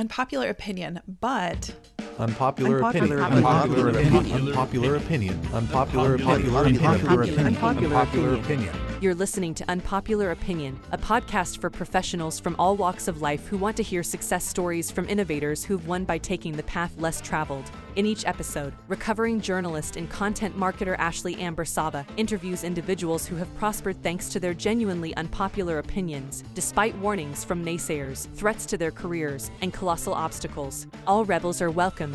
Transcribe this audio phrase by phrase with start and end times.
[0.00, 1.74] Unpopular opinion, but
[2.18, 3.18] Unpopular Unpopular
[3.90, 4.16] opinion.
[4.16, 4.48] opinion.
[4.48, 5.46] Unpopular opinion.
[5.52, 6.56] Unpopular opinion.
[6.56, 7.56] Unpopular opinion.
[7.58, 8.89] Unpopular opinion.
[9.00, 13.56] You're listening to Unpopular Opinion, a podcast for professionals from all walks of life who
[13.56, 17.64] want to hear success stories from innovators who've won by taking the path less traveled.
[17.96, 23.56] In each episode, recovering journalist and content marketer Ashley Amber Sava interviews individuals who have
[23.56, 29.50] prospered thanks to their genuinely unpopular opinions, despite warnings from naysayers, threats to their careers,
[29.62, 30.86] and colossal obstacles.
[31.06, 32.14] All rebels are welcome.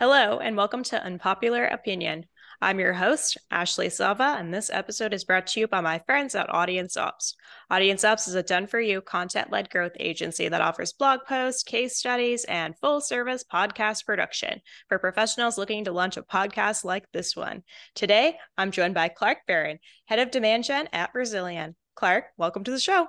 [0.00, 2.26] Hello, and welcome to Unpopular Opinion.
[2.62, 6.36] I'm your host, Ashley Sava, and this episode is brought to you by my friends
[6.36, 7.34] at Audience Ops.
[7.68, 11.64] Audience Ops is a done for you content led growth agency that offers blog posts,
[11.64, 17.04] case studies, and full service podcast production for professionals looking to launch a podcast like
[17.12, 17.64] this one.
[17.96, 21.74] Today, I'm joined by Clark Barron, head of demand gen at Rezilion.
[21.96, 23.08] Clark, welcome to the show.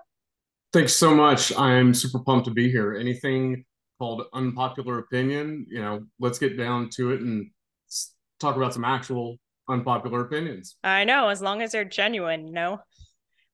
[0.73, 1.55] Thanks so much.
[1.55, 2.95] I'm super pumped to be here.
[2.95, 3.65] Anything
[3.99, 7.51] called unpopular opinion, you know, let's get down to it and
[8.39, 9.37] talk about some actual
[9.69, 10.75] unpopular opinions.
[10.83, 12.79] I know, as long as they're genuine, no.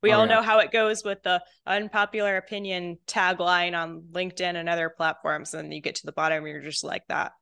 [0.02, 0.36] We Oh, all yeah.
[0.36, 5.54] know how it goes with the unpopular opinion tagline on LinkedIn and other platforms.
[5.54, 7.34] And you get to the bottom, you're just like that.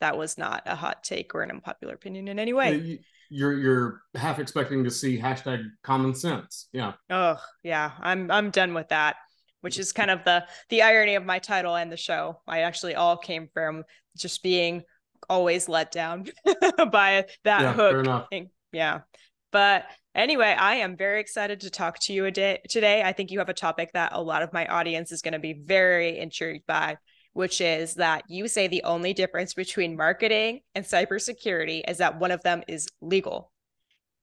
[0.00, 3.00] That was not a hot take or an unpopular opinion in any way.
[3.28, 6.68] You're you're half expecting to see hashtag common sense.
[6.72, 6.92] Yeah.
[7.10, 7.90] Oh, yeah.
[8.00, 9.16] I'm I'm done with that.
[9.62, 12.40] Which is kind of the the irony of my title and the show.
[12.46, 13.84] I actually all came from
[14.16, 14.84] just being
[15.28, 16.26] always let down
[16.92, 17.90] by that Yeah, hook.
[17.92, 18.28] fair enough.
[18.30, 18.50] thing.
[18.72, 19.00] Yeah.
[19.52, 23.02] But anyway, I am very excited to talk to you a day, today.
[23.02, 25.38] I think you have a topic that a lot of my audience is going to
[25.38, 26.98] be very intrigued by,
[27.32, 32.32] which is that you say the only difference between marketing and cybersecurity is that one
[32.32, 33.52] of them is legal.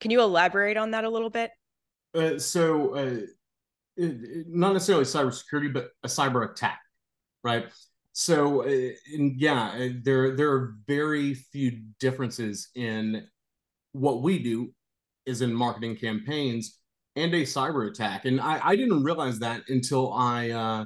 [0.01, 1.49] Can you elaborate on that a little bit?
[2.13, 3.25] Uh, so uh, it,
[4.23, 6.79] it- not necessarily cybersecurity, but a cyber attack,
[7.43, 7.65] right?
[8.13, 13.27] So, uh, and yeah, uh, there there are very few differences in
[13.93, 14.71] what we do
[15.25, 16.79] is in marketing campaigns
[17.15, 20.85] and a cyber attack, and I, I didn't realize that until I, uh,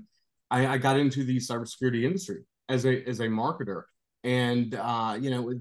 [0.51, 3.83] I I got into the cybersecurity industry as a as a marketer,
[4.23, 5.53] and uh, you know,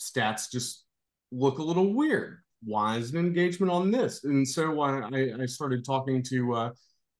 [0.00, 0.84] stats just
[1.32, 2.38] look a little weird.
[2.62, 4.22] Why is an engagement on this?
[4.24, 6.70] And so I, I, I started talking to uh,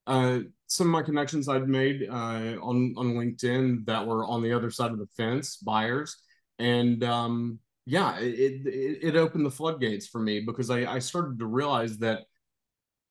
[0.09, 4.53] uh, some of my connections I'd made uh, on on LinkedIn that were on the
[4.53, 6.17] other side of the fence, buyers,
[6.59, 11.39] and um, yeah, it, it it opened the floodgates for me because I, I started
[11.39, 12.23] to realize that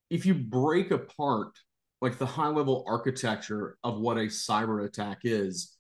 [0.10, 1.58] if you break apart
[2.02, 5.76] like the high level architecture of what a cyber attack is,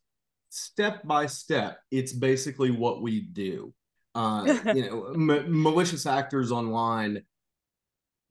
[0.49, 3.73] step by step, it's basically what we do
[4.17, 7.23] uh, you know, ma- malicious actors online,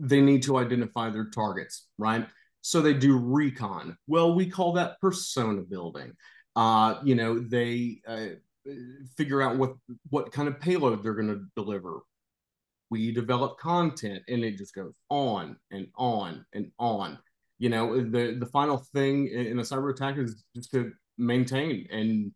[0.01, 2.27] they need to identify their targets, right?
[2.67, 3.97] So they do recon.
[4.09, 6.15] Well, we call that persona building.
[6.57, 8.27] Uh, you know, they uh,
[9.17, 9.77] figure out what
[10.11, 12.01] what kind of payload they're going to deliver.
[12.91, 17.21] We develop content, and it just goes on and on and on.
[17.61, 22.33] You know, the the final thing in a cyber attack is just to maintain and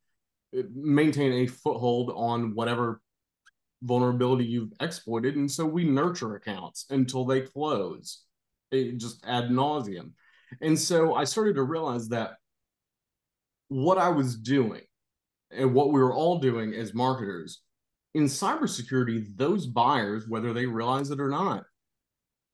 [0.56, 3.00] uh, maintain a foothold on whatever
[3.82, 5.34] vulnerability you've exploited.
[5.34, 8.26] And so we nurture accounts until they close,
[8.72, 10.12] just ad nauseum.
[10.60, 12.32] And so I started to realize that
[13.68, 14.82] what I was doing
[15.50, 17.62] and what we were all doing as marketers
[18.14, 21.64] in cybersecurity, those buyers, whether they realize it or not,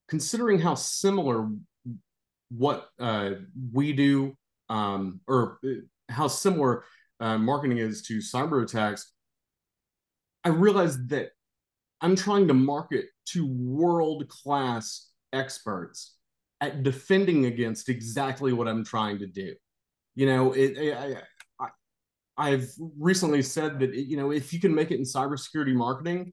[0.09, 1.49] considering how similar
[2.51, 3.31] what uh,
[3.73, 4.37] we do
[4.69, 5.59] um, or
[6.09, 6.85] how similar
[7.21, 9.13] uh, marketing is to cyber attacks,
[10.45, 11.31] I realized that
[12.01, 16.17] I'm trying to market to world class experts
[16.61, 19.55] at defending against exactly what I'm trying to do.
[20.15, 21.69] You know, it, I, I,
[22.37, 26.33] I've recently said that you know if you can make it in cybersecurity marketing,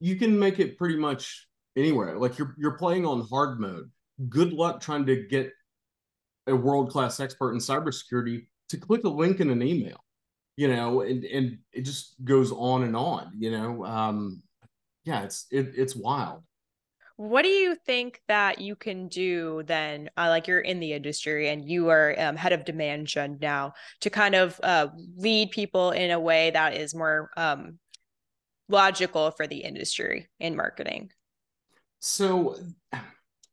[0.00, 1.46] you can make it pretty much
[1.76, 2.18] anywhere.
[2.18, 3.90] Like you're you're playing on hard mode.
[4.28, 5.52] Good luck trying to get
[6.46, 10.04] a world class expert in cybersecurity to click a link in an email
[10.56, 14.42] you know and and it just goes on and on you know um
[15.04, 16.42] yeah it's it, it's wild
[17.16, 20.10] What do you think that you can do then?
[20.16, 23.74] Uh, like you're in the industry and you are um, head of demand gen now
[24.00, 27.78] to kind of uh, lead people in a way that is more um,
[28.68, 31.10] logical for the industry in marketing.
[32.00, 32.56] so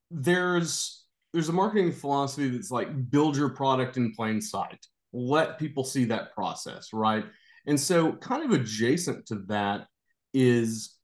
[0.09, 5.83] there's there's a marketing philosophy that's like build your product in plain sight let people
[5.83, 7.25] see that process right
[7.67, 9.87] and so kind of adjacent to that
[10.33, 10.97] is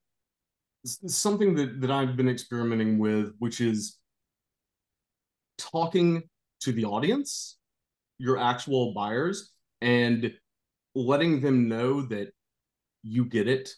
[0.88, 3.98] something that that I've been experimenting with which is
[5.57, 6.24] talking
[6.62, 7.57] to the audience
[8.18, 9.51] your actual buyers
[9.81, 10.34] and
[10.95, 12.31] letting them know that
[13.04, 13.69] you get it,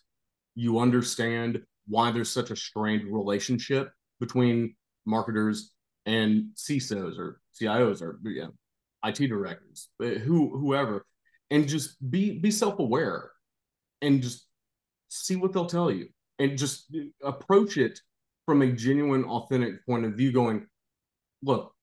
[0.56, 4.75] you understand why there's such a strained relationship between
[5.06, 5.71] marketers
[6.06, 8.51] and CISOs or CIOs or know,
[9.03, 11.06] IT directors, uh, who whoever,
[11.51, 13.31] and just be be self aware,
[14.01, 14.45] and just
[15.09, 16.07] see what they'll tell you,
[16.39, 16.94] and just
[17.24, 18.00] approach it
[18.45, 20.31] from a genuine, authentic point of view.
[20.31, 20.65] Going,
[21.44, 21.74] look,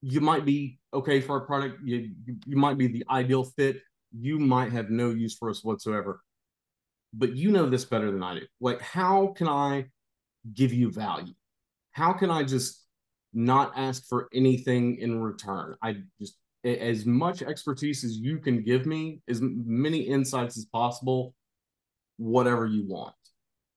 [0.00, 2.12] you might be okay for our product, you
[2.46, 3.82] you might be the ideal fit,
[4.12, 6.22] you might have no use for us whatsoever,
[7.12, 8.46] but you know this better than I do.
[8.60, 9.86] Like, how can I
[10.52, 11.34] give you value?
[11.92, 12.84] How can I just
[13.32, 15.76] not ask for anything in return?
[15.82, 21.34] I just as much expertise as you can give me, as many insights as possible,
[22.16, 23.14] whatever you want.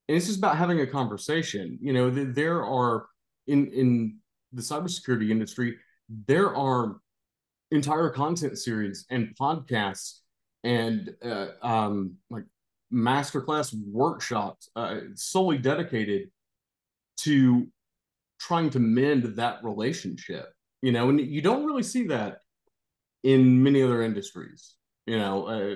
[0.07, 1.77] And it's just about having a conversation.
[1.81, 3.07] You know, there are
[3.48, 4.18] in in
[4.54, 5.77] the cybersecurity industry,
[6.27, 6.98] there are
[7.71, 10.19] entire content series and podcasts
[10.63, 12.45] and uh, um, like
[12.94, 16.30] masterclass workshops uh, solely dedicated
[17.18, 17.68] to
[18.39, 21.09] trying to mend that relationship you know?
[21.09, 22.42] And you don't really see that
[23.24, 24.75] in many other industries
[25.06, 25.48] you know?
[25.48, 25.75] Uh,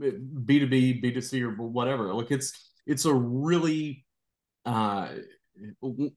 [0.00, 2.12] b2b b2c or whatever.
[2.12, 4.04] Like it's it's a really
[4.64, 5.08] uh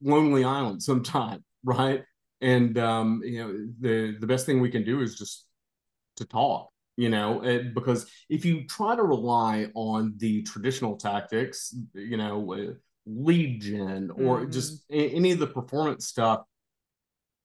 [0.01, 2.03] lonely island sometimes right
[2.41, 5.45] and um you know the the best thing we can do is just
[6.15, 12.17] to talk you know because if you try to rely on the traditional tactics you
[12.17, 12.73] know uh,
[13.05, 14.51] lead gen or mm-hmm.
[14.51, 16.41] just a, any of the performance stuff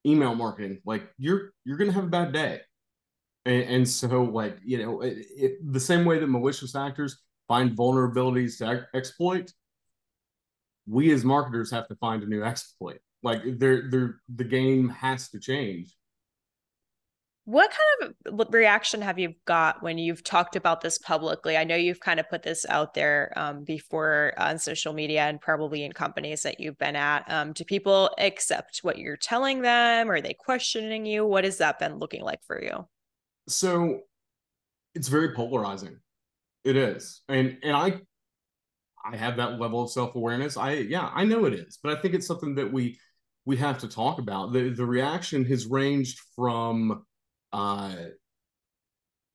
[0.07, 2.61] email marketing like you're you're gonna have a bad day
[3.47, 7.19] and, and so like you know it, it, the same way that malicious actors
[7.49, 9.53] find vulnerabilities to ex- exploit
[10.87, 15.31] we as marketers have to find a new exploit like they're, they're the game has
[15.31, 15.95] to change
[17.47, 21.59] what kind of reaction have you got when you've talked about this publicly?
[21.59, 25.39] I know you've kind of put this out there um, before on social media and
[25.39, 27.31] probably in companies that you've been at.
[27.31, 30.11] Um, do people accept what you're telling them?
[30.11, 31.27] Are they questioning you?
[31.27, 32.89] What has that been looking like for you?
[33.47, 34.01] So
[34.95, 35.99] it's very polarizing.
[36.65, 37.23] It is.
[37.29, 38.01] And and I
[39.05, 40.57] I have that level of self-awareness.
[40.57, 42.99] I yeah, I know it is, but I think it's something that we
[43.45, 44.53] we have to talk about.
[44.53, 47.05] The the reaction has ranged from
[47.53, 47.95] uh,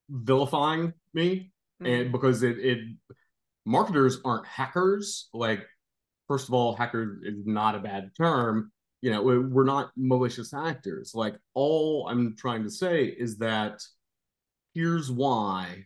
[0.09, 1.85] vilifying me, mm-hmm.
[1.85, 2.79] and because it, it
[3.65, 5.29] marketers aren't hackers.
[5.33, 5.61] Like,
[6.27, 8.71] first of all, hacker is not a bad term.
[9.01, 11.11] You know, we're not malicious actors.
[11.13, 13.81] Like, all I'm trying to say is that
[14.73, 15.85] here's why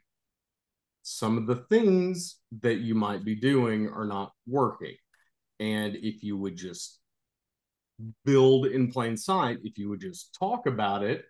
[1.03, 4.95] some of the things that you might be doing are not working.
[5.59, 6.99] And if you would just
[8.25, 11.25] build in plain sight, if you would just talk about it,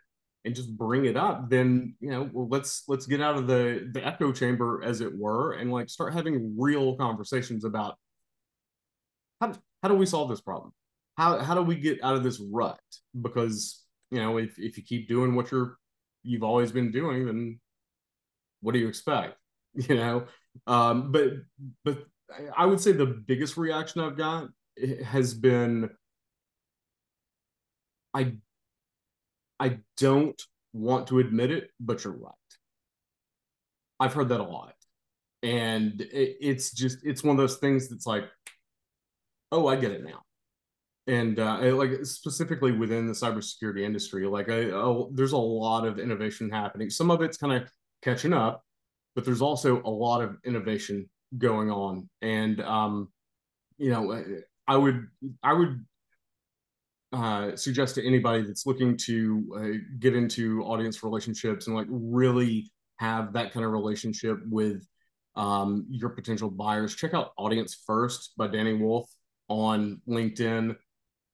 [0.46, 3.90] and just bring it up, then you know, well, let's let's get out of the
[3.94, 7.98] the echo chamber, as it were, and like start having real conversations about
[9.40, 10.74] how how do we solve this problem?
[11.18, 12.80] How how do we get out of this rut?
[13.20, 15.78] Because you know, if if you keep doing what you're
[16.24, 17.60] you've always been doing, then
[18.62, 19.38] what do you expect?
[19.90, 20.26] You know,
[20.68, 21.32] um, but
[21.84, 22.06] but
[22.56, 24.50] I would say the biggest reaction I've got
[25.04, 25.90] has been
[28.14, 28.34] I
[29.60, 30.42] I don't
[30.74, 32.34] want to admit it, but you're right.
[34.00, 34.74] I've heard that a lot.
[35.44, 38.26] And it, it's just, it's one of those things that's like,
[39.52, 40.22] oh, I get it now.
[41.06, 46.00] And uh, like specifically within the cybersecurity industry, like I, I, there's a lot of
[46.00, 46.90] innovation happening.
[46.90, 47.70] Some of it's kind of
[48.02, 48.64] catching up,
[49.16, 52.10] but there's also a lot of innovation going on.
[52.22, 53.10] And um,
[53.78, 54.24] you know,
[54.68, 55.08] I would
[55.42, 55.86] I would
[57.12, 62.72] uh, suggest to anybody that's looking to uh, get into audience relationships and like really
[62.98, 64.88] have that kind of relationship with
[65.36, 69.10] um, your potential buyers, check out Audience First by Dani Woolf
[69.48, 70.76] on LinkedIn.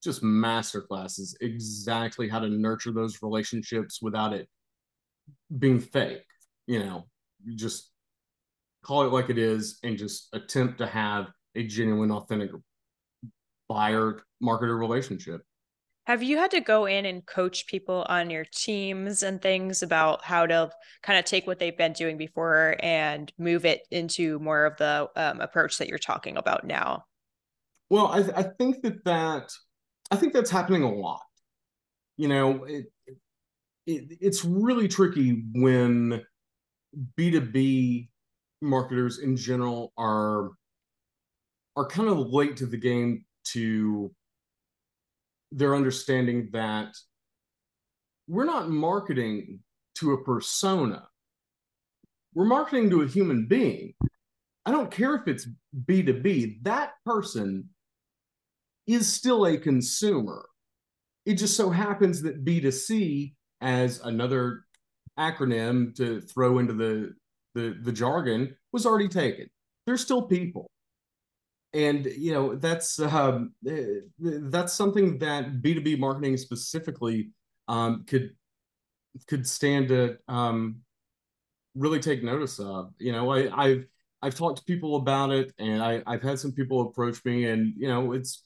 [0.02, 4.48] Just master classes, exactly how to nurture those relationships without it
[5.58, 6.24] being fake.
[6.66, 7.09] You know,
[7.54, 7.90] just
[8.82, 12.50] call it like it is and just attempt to have a genuine, authentic
[13.68, 15.42] buyer marketer relationship.
[16.06, 20.24] Have you had to go in and coach people on your teams and things about
[20.24, 20.70] how to
[21.02, 25.08] kind of take what they've been doing before and move it into more of the
[25.14, 27.04] um, approach that you're talking about now?
[27.90, 29.52] Well, I, I think that that
[30.10, 31.22] I think that's happening a lot.
[32.16, 32.86] You know, it,
[33.86, 36.22] it it's really tricky when
[37.16, 38.10] B two B
[38.60, 40.50] marketers in general are
[41.76, 44.12] are kind of late to the game to
[45.52, 46.94] their understanding that
[48.28, 49.60] we're not marketing
[49.96, 51.08] to a persona.
[52.34, 53.94] We're marketing to a human being.
[54.66, 55.48] I don't care if it's
[55.86, 57.70] B2B, that person
[58.86, 60.46] is still a consumer.
[61.26, 64.64] It just so happens that B2C, as another
[65.20, 67.12] acronym to throw into the,
[67.54, 69.48] the, the jargon, was already taken.
[69.86, 70.70] They're still people.
[71.72, 77.30] And you know that's um, eh, that's something that B two B marketing specifically
[77.68, 78.30] um, could
[79.28, 80.80] could stand to um,
[81.76, 82.92] really take notice of.
[82.98, 83.86] You know, I, I've
[84.22, 87.72] I've talked to people about it, and I, I've had some people approach me, and
[87.76, 88.42] you know, it's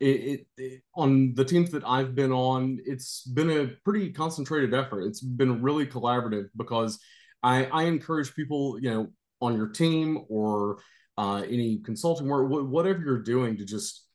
[0.00, 4.74] it, it, it, on the teams that I've been on, it's been a pretty concentrated
[4.74, 5.02] effort.
[5.02, 6.98] It's been really collaborative because
[7.42, 9.08] I, I encourage people, you know,
[9.40, 10.78] on your team or
[11.18, 14.06] uh, any consulting work, whatever you're doing, to just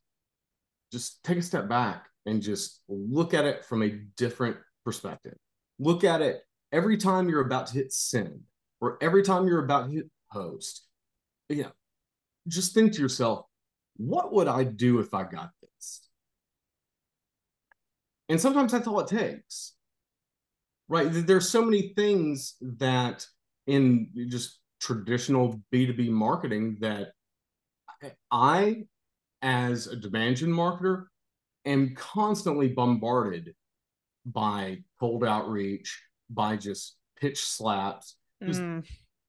[0.91, 5.35] just take a step back and just look at it from a different perspective.
[5.79, 8.41] Look at it every time you're about to hit send
[8.81, 10.85] or every time you're about to hit post.
[11.49, 11.71] You know,
[12.47, 13.45] just think to yourself,
[13.97, 15.51] what would I do if I got?
[18.31, 19.73] And sometimes that's all it takes.
[20.87, 21.09] Right?
[21.11, 23.25] There's so many things that
[23.67, 27.09] in just traditional B2B marketing that
[28.31, 28.85] I,
[29.41, 31.07] as a demand gen marketer,
[31.65, 33.53] am constantly bombarded
[34.25, 38.85] by cold outreach, by just pitch slaps, just mm.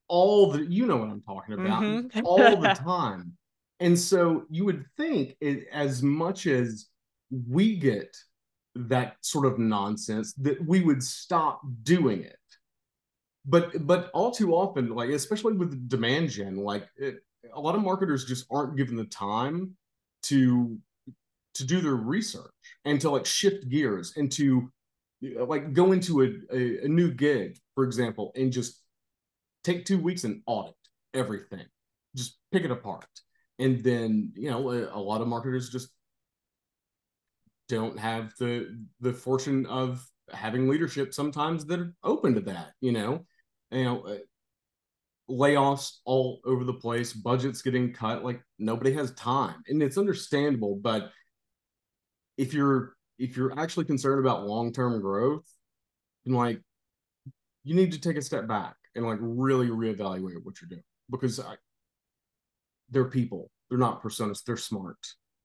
[0.07, 2.25] all the you know what I'm talking about, mm-hmm.
[2.25, 3.33] all the time.
[3.81, 6.87] And so you would think it, as much as
[7.31, 8.17] we get
[8.75, 12.37] that sort of nonsense that we would stop doing it.
[13.45, 17.17] But but all too often like especially with demand gen like it,
[17.53, 19.77] a lot of marketers just aren't given the time
[20.25, 20.79] to
[21.55, 22.53] to do their research
[22.85, 24.71] and to like shift gears and to
[25.21, 28.81] like go into a, a, a new gig for example and just
[29.65, 30.75] take two weeks and audit
[31.15, 31.67] everything.
[32.17, 33.07] Just pick it apart.
[33.59, 35.89] And then you know a, a lot of marketers just
[37.69, 42.93] don't have the the fortune of having leadership sometimes that are open to that you
[42.93, 43.25] know?
[43.71, 44.19] You know uh,
[45.31, 49.63] layoffs all over the place budgets getting cut like nobody has time.
[49.69, 51.11] And it's understandable but
[52.37, 55.45] if you're if you're actually concerned about long-term growth
[56.27, 56.61] and like
[57.65, 61.39] you need to take a step back and like really reevaluate what you're doing because
[61.39, 61.55] I,
[62.91, 63.51] they're people.
[63.69, 64.45] They're not personas.
[64.45, 64.99] They're smart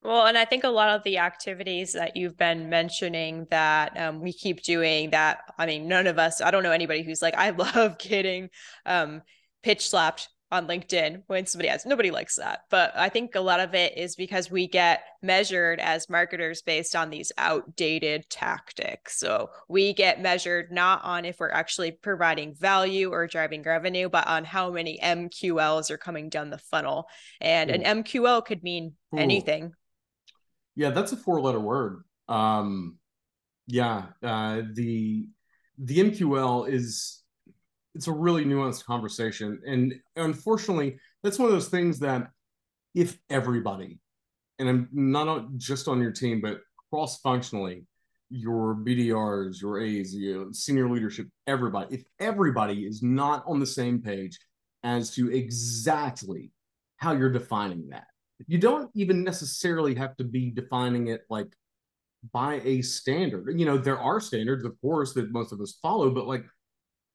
[0.08, 4.22] well, and I think a lot of the activities that you've been mentioning that um,
[4.22, 7.36] we keep doing that, I mean, none of us, I don't know anybody who's like,
[7.38, 8.50] I love getting
[8.86, 9.22] um,
[9.64, 12.62] pitch slapped on LinkedIn when somebody has nobody likes that.
[12.70, 16.96] But I think a lot of it is because we get measured as marketers based
[16.96, 19.20] on these outdated tactics.
[19.20, 24.26] So we get measured not on if we're actually providing value or driving revenue, but
[24.26, 27.10] on how many MQLs are coming down the funnel.
[27.42, 27.74] And Ooh.
[27.74, 29.18] an MQL could mean Ooh.
[29.18, 29.74] anything
[30.78, 32.04] yeah, that's a four letter word.
[32.30, 33.00] Um,
[33.66, 35.28] yeah, uh, the
[35.80, 37.24] the MQL is
[37.96, 42.30] it's a really nuanced conversation, and unfortunately, that's one of those things that
[42.94, 44.00] if everybody,
[44.60, 47.86] and I'm not just on your team, but cross functionally,
[48.30, 54.00] your BDRs, your A's, your senior leadership, everybody, if everybody is not on the same
[54.00, 54.38] page
[54.84, 56.52] as to exactly
[56.98, 58.06] how you're defining that,
[58.46, 61.56] you don't even necessarily have to be defining it like
[62.32, 63.60] by a standard.
[63.60, 66.46] You know, there are standards, of course, that most of us follow, but like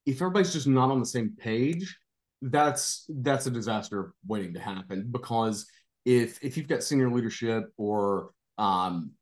[0.07, 1.97] if everybody's just not on the same page,
[2.43, 5.67] that's that's a disaster waiting to happen because
[6.05, 9.13] if if you've got senior leadership or um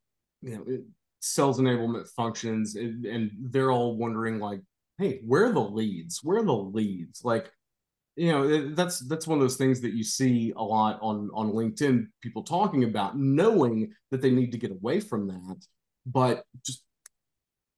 [0.41, 0.79] you know
[1.21, 4.61] sales enablement functions and, and they're all wondering like
[4.97, 7.53] hey where are the leads where are the leads like
[8.21, 11.51] you know that's that's one of those things that you see a lot on on
[11.53, 15.57] linkedin people talking about knowing that they need to get away from that
[16.05, 16.85] but just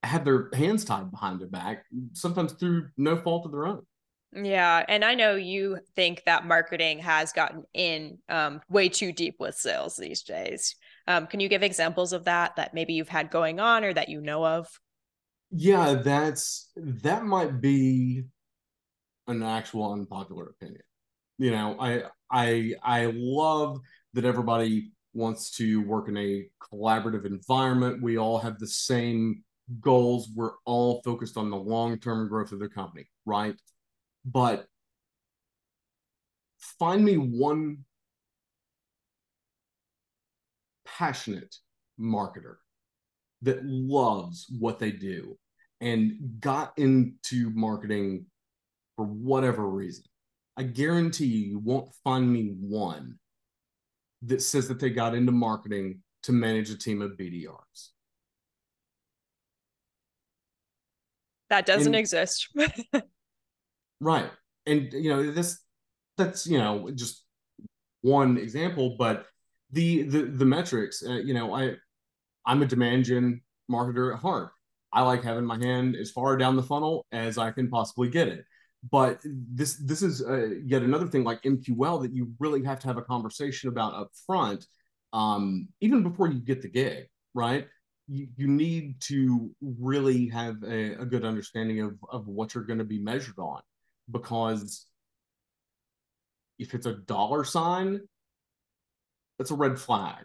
[0.03, 3.87] have their hands tied behind their back sometimes through no fault of their own.
[4.35, 9.37] Yeah and i know you think that marketing has gotten in um, way too deep
[9.39, 10.75] with sales these days.
[11.07, 14.09] Um, can you give examples of that that maybe you've had going on or that
[14.09, 14.67] you know of?
[15.53, 18.25] Yeah that's that might be
[19.27, 20.83] an actual unpopular opinion.
[21.39, 23.81] You know, I I I love
[24.15, 28.03] that everybody wants to work in a collaborative environment.
[28.03, 29.45] We all have the same
[29.81, 30.29] goals.
[30.35, 33.57] We're all focused on the long-term growth of the company, right?
[34.25, 34.67] But
[36.79, 37.79] find me one
[40.85, 41.57] passionate
[41.99, 42.57] marketer
[43.43, 45.37] that loves what they do
[45.81, 48.27] and got into marketing
[49.03, 50.05] for whatever reason,
[50.57, 53.19] I guarantee you, you won't find me one
[54.23, 57.91] that says that they got into marketing to manage a team of BDRs.
[61.51, 62.49] That doesn't and, exist.
[64.01, 64.31] right.
[64.67, 65.59] And you know, this
[66.17, 67.25] that's you know just
[68.03, 69.27] one example, but
[69.73, 71.75] the the the metrics, uh, you know, I
[72.47, 74.51] I'm a demand gen marketer at heart.
[74.93, 78.29] I like having my hand as far down the funnel as I can possibly get
[78.29, 78.45] it.
[78.91, 82.89] But this this is uh, yet another thing like MQL that you really have to
[82.89, 84.67] have a conversation about up front,
[85.13, 87.69] um, even before you get the gig, right?
[88.09, 92.81] You, you need to really have a, a good understanding of, of what you're going
[92.81, 93.61] to be measured on
[94.11, 94.87] because
[96.59, 98.01] if it's a dollar sign,
[99.39, 100.25] that's a red flag,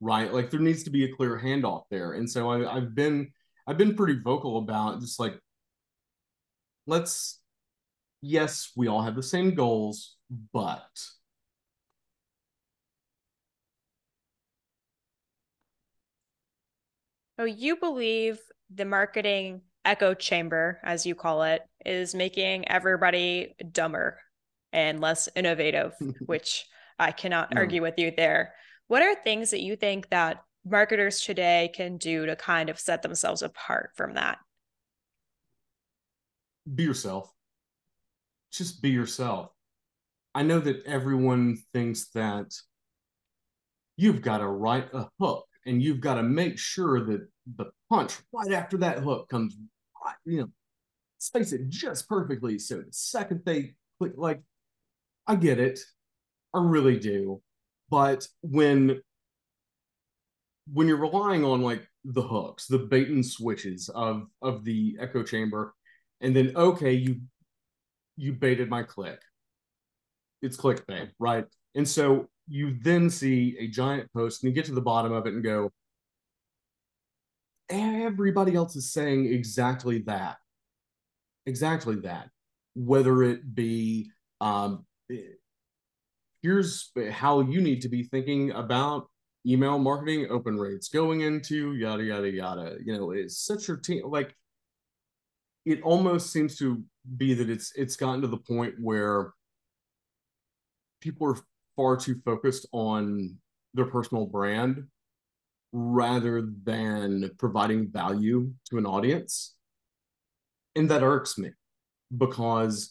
[0.00, 0.32] right?
[0.32, 2.12] Like there needs to be a clear handoff there.
[2.12, 3.32] And so I, I've been
[3.66, 5.38] I've been pretty vocal about just like
[6.86, 7.39] let's
[8.22, 10.16] yes, we all have the same goals,
[10.52, 10.88] but
[17.38, 24.20] So you believe the marketing echo chamber, as you call it, is making everybody dumber
[24.74, 25.94] and less innovative,
[26.26, 26.66] which
[26.98, 27.62] I cannot no.
[27.62, 28.52] argue with you there.
[28.88, 33.00] What are things that you think that marketers today can do to kind of set
[33.00, 34.36] themselves apart from that?
[36.74, 37.32] Be yourself
[38.52, 39.50] just be yourself.
[40.34, 42.54] I know that everyone thinks that
[43.96, 48.16] you've got to write a hook and you've got to make sure that the punch
[48.32, 49.56] right after that hook comes
[50.04, 50.48] right, you know,
[51.18, 52.58] space it just perfectly.
[52.58, 54.40] So the second they click, like,
[55.26, 55.78] I get it.
[56.54, 57.42] I really do.
[57.90, 59.00] But when
[60.72, 65.22] when you're relying on like the hooks, the bait and switches of of the echo
[65.22, 65.74] chamber,
[66.20, 67.20] and then okay, you
[68.16, 69.20] you baited my click.
[70.42, 71.44] It's clickbait, right?
[71.74, 75.26] And so you then see a giant post and you get to the bottom of
[75.26, 75.70] it and go,
[77.68, 80.36] everybody else is saying exactly that.
[81.46, 82.28] Exactly that.
[82.74, 84.84] Whether it be, um,
[86.42, 89.08] here's how you need to be thinking about
[89.46, 94.02] email marketing open rates going into yada yada yada you know it's such a team
[94.06, 94.34] like
[95.64, 96.82] it almost seems to
[97.16, 99.32] be that it's it's gotten to the point where
[101.00, 101.38] people are
[101.76, 103.36] far too focused on
[103.74, 104.86] their personal brand
[105.72, 109.54] rather than providing value to an audience.
[110.76, 111.50] And that irks me
[112.16, 112.90] because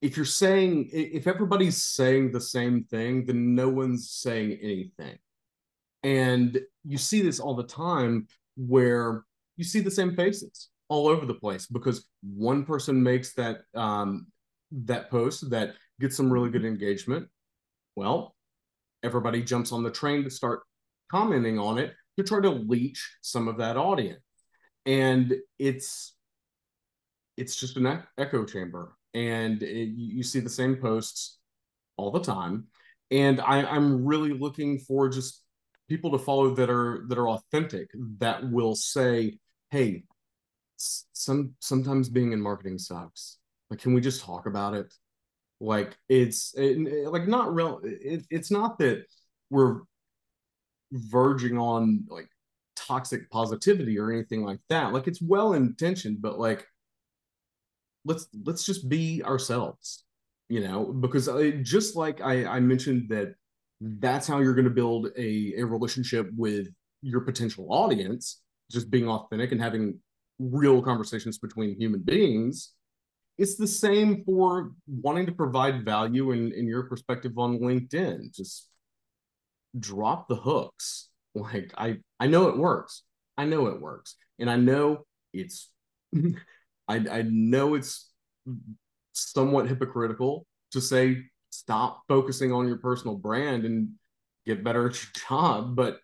[0.00, 5.18] if you're saying if everybody's saying the same thing then no one's saying anything.
[6.02, 9.24] And you see this all the time where
[9.56, 14.26] you see the same faces all over the place because one person makes that um,
[14.72, 17.28] that post that gets some really good engagement.
[17.96, 18.34] Well,
[19.02, 20.60] everybody jumps on the train to start
[21.10, 24.20] commenting on it to try to leech some of that audience,
[24.86, 26.14] and it's
[27.36, 31.38] it's just an echo chamber, and it, you see the same posts
[31.96, 32.66] all the time.
[33.10, 35.42] And I, I'm really looking for just
[35.88, 39.38] people to follow that are that are authentic that will say
[39.70, 40.04] hey
[41.12, 43.38] some sometimes being in marketing sucks.
[43.70, 44.92] Like can we just talk about it?
[45.60, 49.04] Like it's it, like not real it, it's not that
[49.50, 49.80] we're
[50.92, 52.28] verging on like
[52.76, 54.92] toxic positivity or anything like that.
[54.92, 56.66] Like it's well intentioned but like
[58.04, 60.04] let's let's just be ourselves
[60.48, 60.84] you know?
[60.84, 63.34] Because I, just like I, I mentioned that
[63.80, 66.68] that's how you're going to build a, a relationship with
[67.02, 69.98] your potential audience just being authentic and having
[70.38, 72.74] real conversations between human beings
[73.36, 78.32] it's the same for wanting to provide value in, in your perspective on linkedin.
[78.34, 78.68] Just
[79.78, 81.08] drop the hooks.
[81.36, 83.02] Like i i know it works.
[83.36, 84.14] I know it works.
[84.38, 85.68] And i know it's
[86.14, 88.08] I, I know it's
[89.14, 93.94] somewhat hypocritical to say stop focusing on your personal brand and
[94.46, 95.74] get better at your job.
[95.74, 95.98] But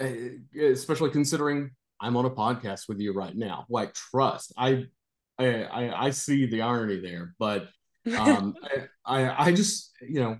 [0.00, 1.70] eh, especially considering
[2.04, 3.64] I'm on a podcast with you right now.
[3.70, 4.52] Like, trust.
[4.58, 4.88] I,
[5.38, 7.68] I, I, see the irony there, but
[8.18, 8.54] um,
[9.06, 10.36] I, I, I just, you know,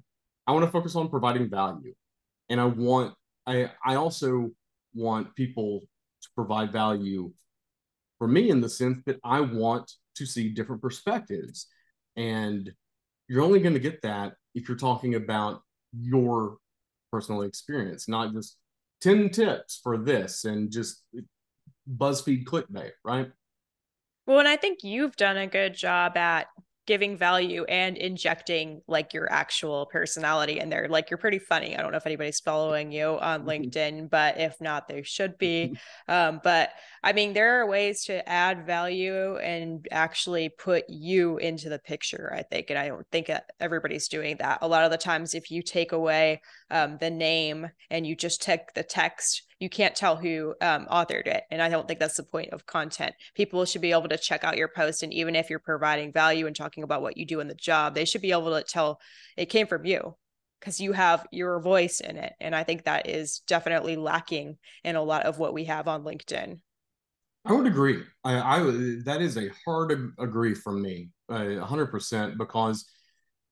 [0.46, 1.94] I want to focus on providing value,
[2.50, 3.14] and I want,
[3.46, 4.50] I, I also
[4.94, 7.33] want people to provide value
[8.18, 11.66] for me in the sense that I want to see different perspectives,
[12.14, 12.70] and
[13.27, 15.62] you're only going to get that if you're talking about
[15.98, 16.59] your
[17.11, 18.59] personal experience, not just
[19.00, 21.03] 10 tips for this and just
[21.88, 23.31] BuzzFeed clickbait, right?
[24.27, 26.47] Well, and I think you've done a good job at
[26.87, 30.87] giving value and injecting like your actual personality in there.
[30.88, 31.77] Like you're pretty funny.
[31.77, 33.49] I don't know if anybody's following you on mm-hmm.
[33.49, 35.73] LinkedIn, but if not, they should be.
[36.09, 36.12] Mm-hmm.
[36.12, 36.70] Um, but
[37.03, 42.33] I mean, there are ways to add value and actually put you into the picture,
[42.35, 42.70] I think.
[42.70, 44.59] And I don't think everybody's doing that.
[44.61, 48.42] A lot of the times, if you take away um, the name and you just
[48.42, 51.45] take the text, you can't tell who um, authored it.
[51.51, 53.14] And I don't think that's the point of content.
[53.35, 55.03] People should be able to check out your post.
[55.03, 57.95] And even if you're providing value and talking about what you do in the job,
[57.95, 59.01] they should be able to tell
[59.37, 60.17] it came from you
[60.61, 62.33] because you have your voice in it.
[62.40, 66.05] And I think that is definitely lacking in a lot of what we have on
[66.05, 66.61] LinkedIn.
[67.45, 68.03] I would agree.
[68.25, 68.59] I, I
[69.05, 72.87] that is a hard agree from me, hundred percent, because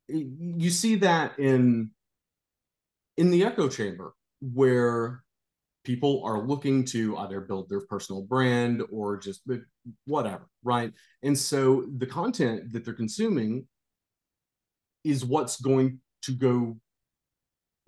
[0.09, 1.91] you see that in
[3.19, 5.23] in the echo chamber where
[5.85, 9.43] people are looking to either build their personal brand or just
[10.05, 10.93] whatever, right?
[11.23, 13.67] And so the content that they're consuming
[15.05, 16.77] is what's going to go,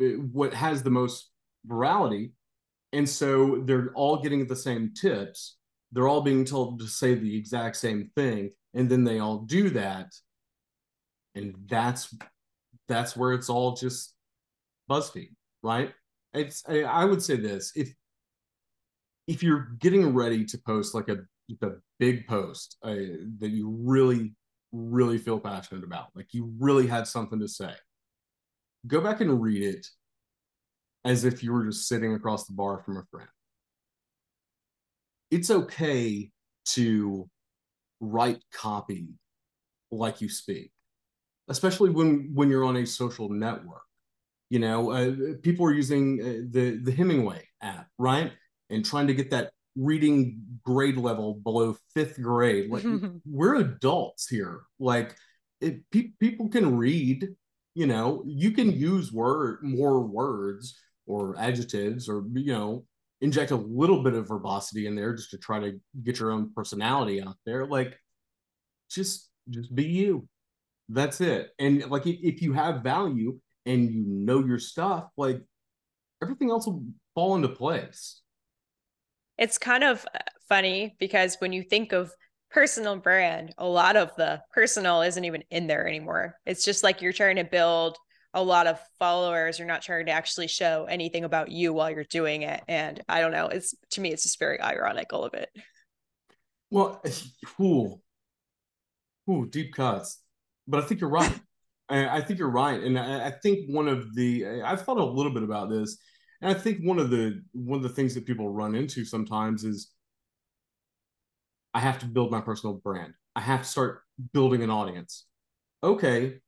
[0.01, 1.31] eh, what has the most
[1.67, 2.33] virality.
[2.93, 5.57] And so they're all getting the same tips.
[5.93, 8.51] They're all being told to say the exact same thing.
[8.75, 10.13] And then they all do that.
[11.37, 12.15] And that's
[12.89, 14.15] that's where it's all just
[14.91, 15.31] BuzzFeed,
[15.63, 15.93] right?
[16.35, 17.95] It's I would say this if
[19.27, 21.19] if you're getting ready to post like a
[21.63, 22.95] a big post uh,
[23.39, 24.35] that you really
[24.73, 27.73] really feel passionate about like you really had something to say
[28.87, 29.87] go back and read it
[31.05, 33.29] as if you were just sitting across the bar from a friend.
[35.31, 36.31] It's okay
[36.67, 37.29] to
[38.01, 39.09] write copy
[39.91, 40.73] like you speak
[41.49, 43.84] especially when when you're on a social network
[44.55, 45.13] you know, uh,
[45.43, 48.31] people are using uh, the the Hemingway app, right,
[48.71, 52.71] and trying to get that reading grade level below fifth grade.
[52.71, 52.85] Like
[53.27, 54.61] we're adults here.
[54.79, 55.17] Like
[55.61, 57.31] it, pe- people can read.
[57.75, 62.85] You know, you can use word more words or adjectives, or you know,
[63.21, 66.53] inject a little bit of verbosity in there just to try to get your own
[66.55, 67.67] personality out there.
[67.67, 67.99] Like,
[68.89, 70.29] just just be you.
[70.89, 71.51] That's it.
[71.59, 75.41] And like, if, if you have value, and you know your stuff, like
[76.23, 78.21] everything else will fall into place.
[79.39, 82.13] It's kind of uh, funny because when you think of
[82.51, 86.37] personal brand, a lot of the personal isn't even in there anymore.
[86.47, 87.99] It's just like you're trying to build
[88.33, 89.59] a lot of followers.
[89.59, 92.63] You're not trying to actually show anything about you while you're doing it.
[92.69, 93.47] And I don't know.
[93.47, 95.49] It's to me, it's just very ironic, all of it.
[96.71, 97.03] Well,
[97.57, 98.03] cool.
[99.31, 100.21] Ooh, deep cuts.
[100.67, 101.41] But I think you're right.
[101.89, 104.99] I, I think you're right, and I, I, think one of the eh, I've thought
[104.99, 105.99] a little bit about this,
[106.41, 109.65] and I think one of the one of the things that people run into sometimes
[109.65, 109.91] is
[111.75, 113.15] I have to build my personal brand.
[113.37, 115.27] I have to start building an audience.
[115.83, 116.39] Okay,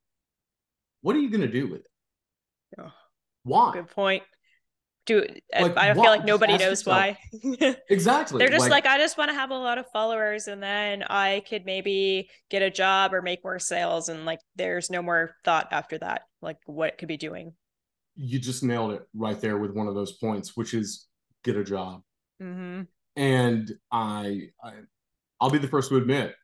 [1.02, 1.90] what are you going to do with it?
[2.78, 2.92] Oh,
[3.42, 3.72] Why?
[3.74, 4.22] Good point
[5.06, 5.24] do
[5.58, 7.16] like, I feel like nobody knows why.
[7.88, 8.38] exactly.
[8.38, 11.04] They're just like, like, I just want to have a lot of followers and then
[11.04, 15.34] I could maybe get a job or make more sales and like there's no more
[15.44, 17.52] thought after that, like what it could be doing.
[18.16, 21.06] You just nailed it right there with one of those points, which is
[21.44, 22.02] get a job.
[22.42, 22.82] Mm-hmm.
[23.16, 24.72] And I, I
[25.40, 26.34] I'll be the first to admit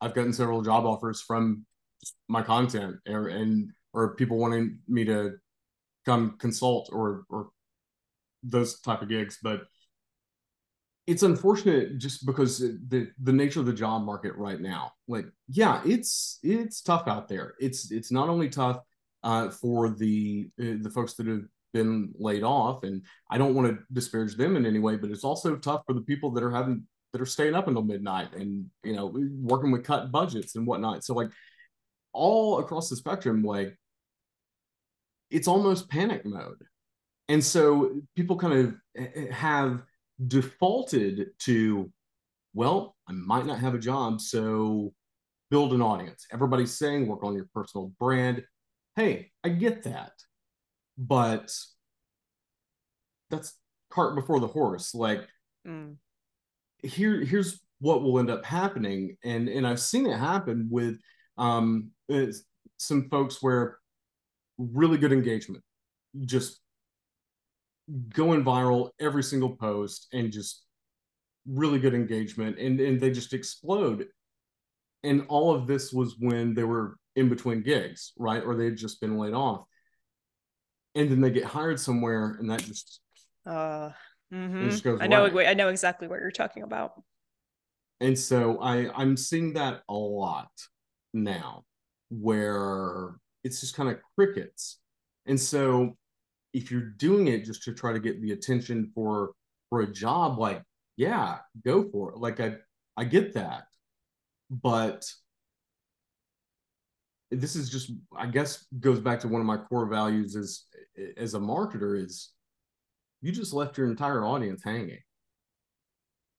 [0.00, 1.64] I've gotten several job offers from
[2.28, 5.34] my content or and or people wanting me to
[6.04, 7.50] come consult or or
[8.42, 9.62] those type of gigs, but
[11.06, 14.92] it's unfortunate just because the the nature of the job market right now.
[15.08, 17.54] Like, yeah, it's it's tough out there.
[17.58, 18.78] It's it's not only tough
[19.22, 23.68] uh, for the uh, the folks that have been laid off, and I don't want
[23.68, 26.50] to disparage them in any way, but it's also tough for the people that are
[26.50, 30.66] having that are staying up until midnight and you know working with cut budgets and
[30.66, 31.04] whatnot.
[31.04, 31.30] So like
[32.12, 33.76] all across the spectrum, like
[35.30, 36.62] it's almost panic mode
[37.28, 39.82] and so people kind of eh, eh, have
[40.26, 41.90] defaulted to,
[42.54, 44.92] well, I might not have a job, so
[45.50, 46.26] build an audience.
[46.32, 48.42] Everybody's saying work on your personal brand.
[48.96, 50.12] Hey, I get that.
[50.98, 51.52] But
[53.30, 53.58] that's
[53.90, 54.94] cart before the horse.
[54.94, 55.26] Like
[55.66, 55.96] mm.
[56.82, 59.16] here, here's what will end up happening.
[59.24, 60.98] And and I've seen it happen with
[61.38, 62.32] um eh,
[62.76, 63.78] some folks where
[64.58, 65.64] really good engagement
[66.24, 66.61] just
[68.14, 70.64] going viral every single post and just
[71.46, 74.06] really good engagement and and they just explode
[75.02, 78.76] and all of this was when they were in between gigs right or they had
[78.76, 79.64] just been laid off
[80.94, 83.00] and then they get hired somewhere and that just
[83.44, 83.90] uh
[84.32, 85.02] Mm-hmm.
[85.02, 85.26] I know.
[85.26, 85.46] Away.
[85.46, 87.02] I know exactly what you're talking about.
[88.00, 90.50] And so I I'm seeing that a lot
[91.12, 91.64] now,
[92.08, 93.14] where
[93.44, 94.78] it's just kind of crickets.
[95.26, 95.96] And so
[96.52, 99.32] if you're doing it just to try to get the attention for
[99.70, 100.62] for a job, like
[100.96, 102.18] yeah, go for it.
[102.18, 102.56] Like I
[102.96, 103.64] I get that,
[104.50, 105.04] but
[107.30, 110.64] this is just i guess goes back to one of my core values as
[111.16, 112.34] as a marketer is
[113.22, 114.98] you just left your entire audience hanging.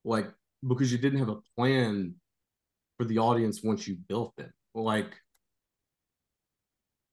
[0.04, 0.28] Like
[0.68, 2.16] because you didn't have a plan
[2.98, 5.14] for the audience once you built it like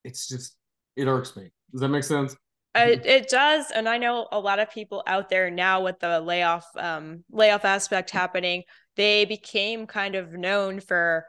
[0.05, 0.57] it's just
[0.97, 1.51] it irks me.
[1.73, 2.37] Does that make sense
[2.75, 6.21] it, it does and i know a lot of people out there now with the
[6.21, 8.63] layoff um layoff aspect happening
[8.97, 11.27] they became kind of known for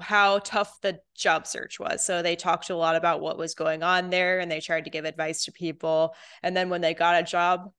[0.00, 2.04] how tough the job search was.
[2.04, 4.90] So they talked a lot about what was going on there and they tried to
[4.90, 6.14] give advice to people.
[6.42, 7.70] And then when they got a job,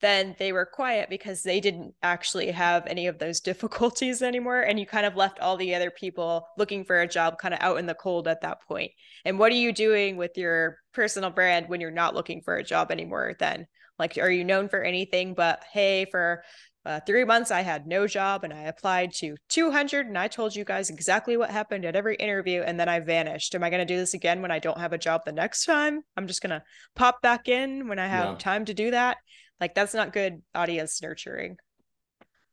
[0.00, 4.60] then they were quiet because they didn't actually have any of those difficulties anymore.
[4.60, 7.60] And you kind of left all the other people looking for a job kind of
[7.60, 8.92] out in the cold at that point.
[9.24, 12.64] And what are you doing with your personal brand when you're not looking for a
[12.64, 13.66] job anymore then?
[13.98, 16.42] Like, are you known for anything but, hey, for
[16.86, 20.54] uh, three months i had no job and i applied to 200 and i told
[20.54, 23.84] you guys exactly what happened at every interview and then i vanished am i going
[23.84, 26.40] to do this again when i don't have a job the next time i'm just
[26.40, 26.62] going to
[26.94, 28.38] pop back in when i have yeah.
[28.38, 29.16] time to do that
[29.60, 31.56] like that's not good audience nurturing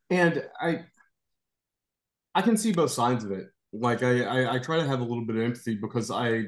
[0.09, 0.81] and i
[2.35, 5.05] i can see both sides of it like i i, I try to have a
[5.05, 6.43] little bit of empathy because i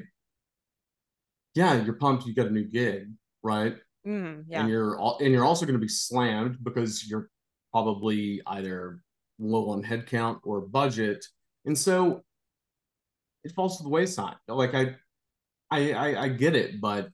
[1.54, 3.08] yeah you're pumped you got a new gig
[3.42, 4.60] right Mm, yeah.
[4.60, 7.28] and you're all, and you're also going to be slammed because you're
[7.72, 9.02] probably either
[9.38, 11.26] low on headcount or budget.
[11.64, 12.22] And so
[13.42, 14.36] it falls to the wayside.
[14.46, 14.94] Like I,
[15.70, 17.08] I, I, I get it, but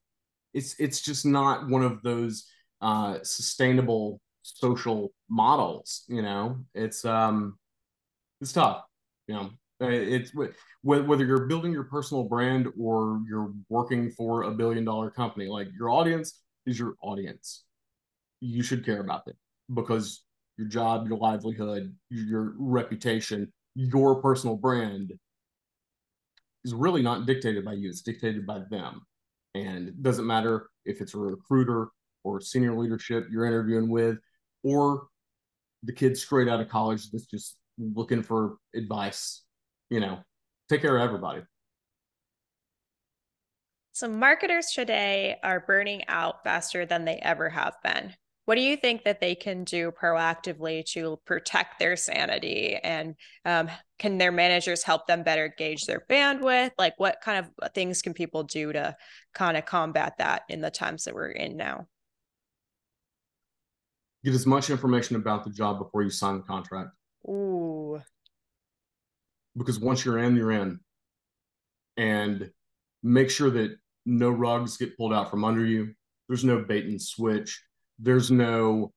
[0.53, 2.47] it's it's just not one of those
[2.83, 6.05] uh, sustainable social models.
[6.09, 7.59] You know, it's um,
[8.41, 8.83] it's tough.
[9.29, 10.33] You know, uh, it's
[10.83, 15.47] whether you're building your personal brand or you're working for a billion dollar company.
[15.47, 17.65] Like your audience is your audience.
[18.41, 19.37] You should care about them
[19.73, 20.25] because
[20.59, 25.13] your job, your livelihood, your reputation, your personal brand
[26.65, 27.89] is really not dictated by you.
[27.89, 29.03] It's dictated by them.
[29.55, 31.89] And it doesn't matter if it's a recruiter
[32.25, 34.19] or senior leadership you're interviewing with,
[34.63, 35.07] or
[35.83, 39.43] the kid straight out of college that's just looking for advice.
[39.91, 40.19] You know,
[40.69, 41.43] take care of everybody.
[43.93, 48.77] So, marketers today are burning out faster than they ever have been what do you
[48.77, 54.83] think that they can do proactively to protect their sanity and um, can their managers
[54.83, 58.95] help them better gauge their bandwidth like what kind of things can people do to
[59.35, 61.87] kind of combat that in the times that we're in now
[64.25, 66.91] get as much information about the job before you sign the contract.
[67.29, 68.01] Ooh.
[69.57, 70.81] Because once you're in you're in.
[71.97, 72.51] And
[73.03, 75.95] make sure that no rugs get pulled out from under you.
[76.29, 77.63] There's no bait and switch.
[77.99, 78.93] There's no,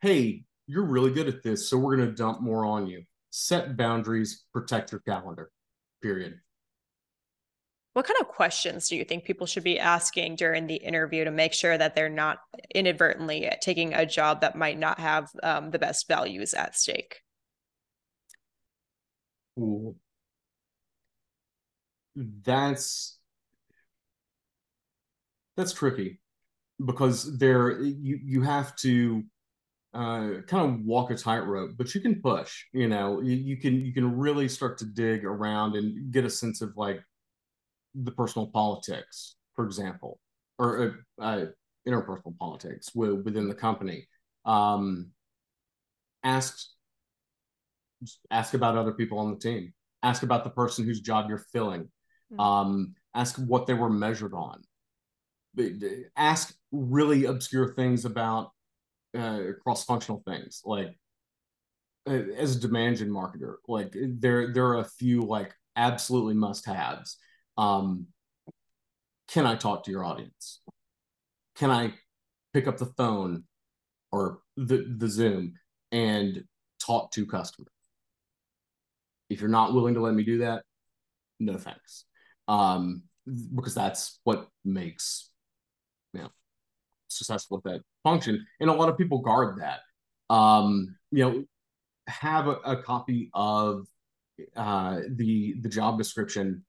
[0.00, 3.04] hey, you're really good at this, so we're going to dump more on you.
[3.30, 5.50] Set boundaries, protect your calendar,
[6.02, 6.38] period.
[7.96, 11.30] What kind of questions do you think people should be asking during the interview to
[11.30, 12.40] make sure that they're not
[12.74, 17.22] inadvertently taking a job that might not have um, the best values at stake?
[19.58, 19.96] Ooh.
[22.14, 23.18] That's
[25.56, 26.20] that's tricky
[26.84, 29.24] because there you you have to
[29.94, 32.62] uh, kind of walk a tightrope, but you can push.
[32.74, 36.30] You know, you, you can you can really start to dig around and get a
[36.30, 37.00] sense of like
[38.02, 40.18] the personal politics, for example,
[40.58, 41.46] or uh, uh,
[41.88, 44.06] interpersonal politics within the company.
[44.44, 45.10] Um,
[46.22, 46.58] ask
[48.30, 49.72] ask about other people on the team.
[50.02, 51.88] Ask about the person whose job you're filling.
[52.32, 52.40] Mm-hmm.
[52.40, 54.62] Um, ask what they were measured on
[56.16, 58.50] ask really obscure things about
[59.16, 60.98] uh, cross-functional things like
[62.08, 67.16] uh, as a demand gen marketer like there there are a few like absolutely must-haves
[67.56, 68.06] um
[69.28, 70.60] can i talk to your audience?
[71.56, 71.94] Can i
[72.52, 73.44] pick up the phone
[74.12, 75.54] or the the zoom
[75.92, 76.44] and
[76.80, 77.72] talk to customers?
[79.28, 80.62] If you're not willing to let me do that
[81.40, 82.04] no thanks.
[82.48, 83.02] Um
[83.54, 85.30] because that's what makes
[86.12, 86.28] you know
[87.08, 88.46] successful at that function.
[88.60, 89.80] And a lot of people guard that.
[90.32, 91.44] Um you know
[92.08, 93.86] have a, a copy of
[94.56, 96.64] uh the the job description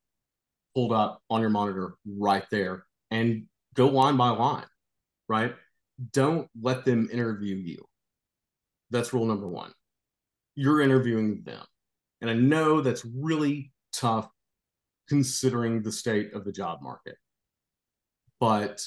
[0.78, 4.66] pulled up on your monitor right there and go line by line
[5.28, 5.56] right
[6.12, 7.84] don't let them interview you.
[8.90, 9.72] That's rule number one.
[10.56, 11.64] You're interviewing them.
[12.22, 14.30] And I know that's really tough
[15.08, 17.16] considering the state of the job market.
[18.40, 18.86] But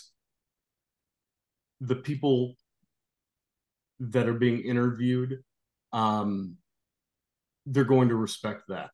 [1.81, 2.55] the people
[4.00, 5.42] that are being interviewed,
[5.92, 6.57] um,
[7.66, 8.90] they're going to respect that.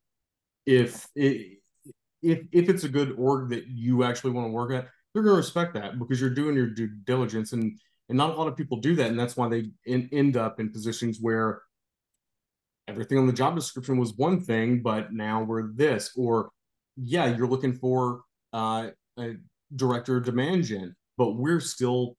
[0.64, 1.58] If it,
[2.22, 5.34] if if it's a good org that you actually want to work at, they're going
[5.34, 8.56] to respect that because you're doing your due diligence, and and not a lot of
[8.56, 11.62] people do that, and that's why they in, end up in positions where
[12.88, 16.50] everything on the job description was one thing, but now we're this, or
[16.96, 19.34] yeah, you're looking for uh, a
[19.74, 22.16] director of demand gen, but we're still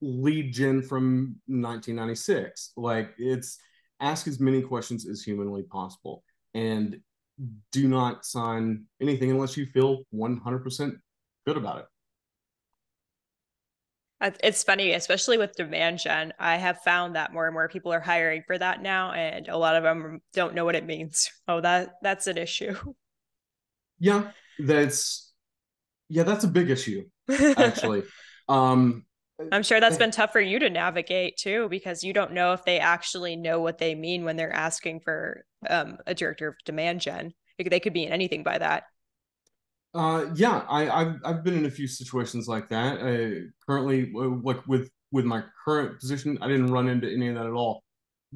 [0.00, 2.72] lead gen from 1996.
[2.76, 3.58] Like it's
[4.00, 6.24] ask as many questions as humanly possible
[6.54, 6.98] and
[7.70, 10.94] do not sign anything unless you feel 100%
[11.46, 11.86] good about it.
[14.42, 16.32] It's funny, especially with demand gen.
[16.38, 19.56] I have found that more and more people are hiring for that now, and a
[19.56, 21.30] lot of them don't know what it means.
[21.48, 22.74] Oh, that that's an issue.
[23.98, 25.32] Yeah, that's
[26.08, 28.04] yeah, that's a big issue actually.
[28.48, 29.04] um,
[29.50, 32.64] I'm sure that's been tough for you to navigate too, because you don't know if
[32.64, 37.00] they actually know what they mean when they're asking for um, a director of demand
[37.00, 37.32] gen.
[37.58, 38.84] They could be in anything by that.
[39.94, 43.00] Uh, yeah, I, I've I've been in a few situations like that.
[43.00, 47.46] Uh, currently, like with with my current position, I didn't run into any of that
[47.46, 47.84] at all.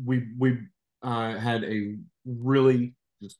[0.04, 0.58] We we
[1.02, 3.38] uh, had a really just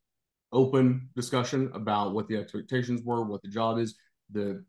[0.51, 3.97] open discussion about what the expectations were, what the job is,
[4.31, 4.65] the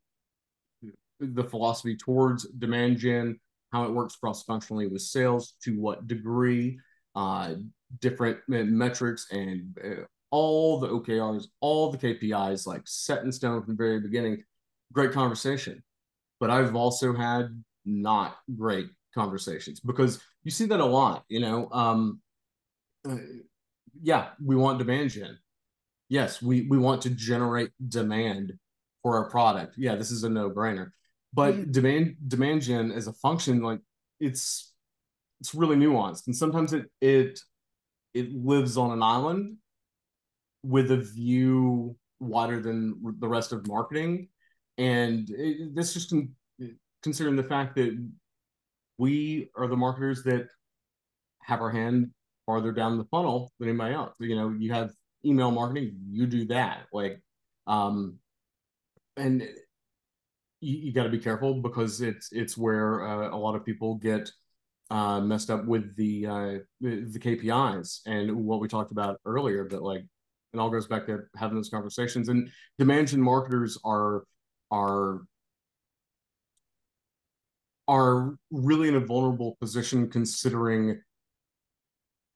[1.19, 3.39] the philosophy towards demand gen,
[3.71, 6.79] how it works cross functionally with sales, to what degree,
[7.15, 7.55] uh,
[7.99, 13.75] different metrics and uh, all the OKRs, all the KPIs like set in stone from
[13.75, 14.43] the very beginning.
[14.93, 15.83] Great conversation.
[16.39, 21.69] But I've also had not great conversations because you see that a lot, you know.
[21.71, 22.21] Um,
[23.07, 23.15] uh,
[24.01, 25.37] yeah, we want demand gen.
[26.09, 28.53] Yes, we, we want to generate demand
[29.01, 29.75] for our product.
[29.77, 30.91] Yeah, this is a no brainer.
[31.33, 31.71] But mm-hmm.
[31.71, 33.79] demand demand gen as a function, like
[34.19, 34.73] it's
[35.39, 37.39] it's really nuanced, and sometimes it it
[38.13, 39.57] it lives on an island
[40.63, 44.29] with a view wider than the rest of marketing.
[44.77, 46.33] And it, this just con-
[47.03, 47.97] considering the fact that
[48.97, 50.47] we are the marketers that
[51.41, 52.11] have our hand
[52.45, 54.15] farther down the funnel than anybody else.
[54.19, 54.91] You know, you have
[55.25, 56.85] email marketing, you do that.
[56.91, 57.21] Like,
[57.67, 58.17] um,
[59.15, 59.41] and
[60.61, 63.95] you, you got to be careful because it's it's where uh, a lot of people
[63.95, 64.29] get
[64.89, 69.67] uh, messed up with the uh, the KPIs and what we talked about earlier.
[69.67, 70.05] That like
[70.53, 72.29] it all goes back to having those conversations.
[72.29, 74.23] And demand gen marketers are
[74.71, 75.21] are
[77.87, 81.01] are really in a vulnerable position considering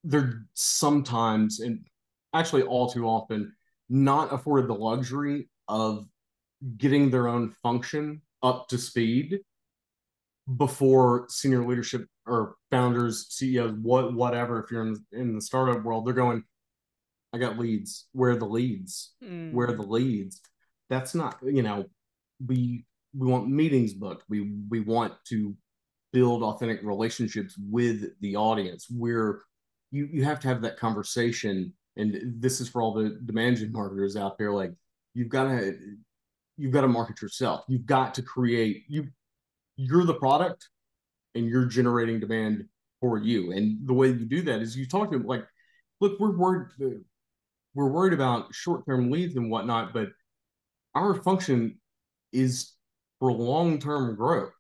[0.04, 1.86] they're sometimes and
[2.34, 3.54] actually all too often
[3.90, 6.06] not afforded the luxury of
[6.78, 9.40] getting their own function up to speed
[10.58, 14.64] before senior leadership or founders, CEOs, what whatever.
[14.64, 16.44] If you're in in the startup world, they're going,
[17.34, 18.08] I got leads.
[18.14, 19.14] Where are the leads?
[19.24, 19.52] Mm.
[19.52, 20.42] Where are the leads?
[20.90, 21.86] That's not, you know,
[22.46, 22.86] we
[23.18, 24.24] we want meetings booked.
[24.30, 25.56] We we want to
[26.14, 28.88] build authentic relationships with the audience.
[28.90, 29.42] We're
[29.92, 31.74] you you have to have that conversation.
[31.98, 34.52] And this is for all the demand gen marketers out there.
[34.52, 34.72] Like
[35.14, 35.78] you've got to
[36.58, 37.66] you've got to market yourself.
[37.68, 39.08] You've got to create you
[39.76, 40.70] you're the product
[41.36, 42.66] and you're generating demand
[43.00, 43.52] for you.
[43.52, 45.46] And the way you do that is you talk to them like,
[46.00, 46.68] look, we're worried
[47.74, 50.10] we're worried about short-term leads and whatnot, but
[50.94, 51.80] our function
[52.34, 52.74] is
[53.20, 54.52] for long-term growth.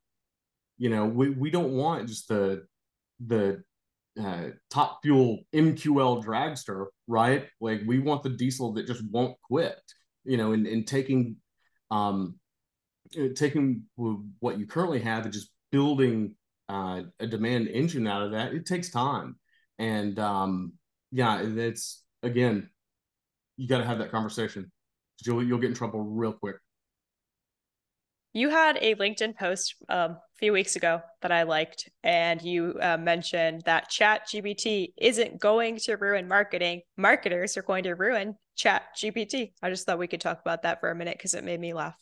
[0.77, 2.65] You know, we, we don't want just the
[3.25, 3.63] the
[4.19, 7.47] uh, top fuel MQL dragster, right?
[7.59, 9.79] Like we want the diesel that just won't quit.
[10.23, 11.37] You know, and, and taking
[11.89, 12.39] um
[13.35, 13.83] taking
[14.39, 16.35] what you currently have and just building
[16.71, 19.35] uh, a demand engine out of that, it takes time.
[19.77, 20.73] And um,
[21.11, 22.69] yeah, it's again
[23.57, 24.71] you got to have that conversation.
[25.25, 26.55] You'll you'll get in trouble real quick.
[28.33, 32.79] You had a LinkedIn post um, a few weeks ago that I liked, and you
[32.81, 36.81] uh, mentioned that Chat GPT isn't going to ruin marketing.
[36.95, 39.51] Marketers are going to ruin Chat GPT.
[39.61, 41.73] I just thought we could talk about that for a minute because it made me
[41.73, 41.97] laugh.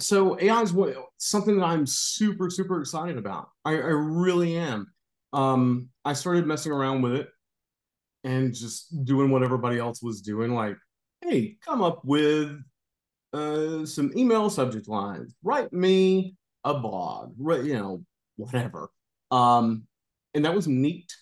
[0.00, 3.48] So AI is what, something that I'm super super excited about.
[3.64, 4.86] I, I really am.
[5.32, 7.28] Um, I started messing around with it
[8.24, 10.54] and just doing what everybody else was doing.
[10.54, 10.76] Like,
[11.20, 12.58] hey, come up with
[13.32, 15.34] uh, some email subject lines.
[15.42, 18.04] Write me a blog, you know,
[18.36, 18.90] whatever.
[19.30, 19.84] Um,
[20.34, 21.12] and that was neat.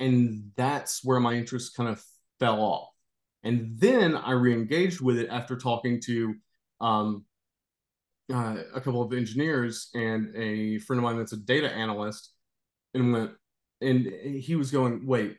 [0.00, 2.02] And that's where my interest kind of
[2.38, 2.88] fell off.
[3.42, 6.34] And then I re-engaged with it after talking to
[6.80, 7.24] um,
[8.32, 12.32] uh, a couple of engineers and a friend of mine that's a data analyst,
[12.94, 13.30] and went,
[13.80, 15.36] and he was going, wait,